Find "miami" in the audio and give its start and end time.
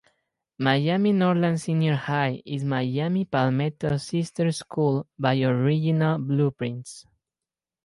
0.57-1.13, 2.63-3.23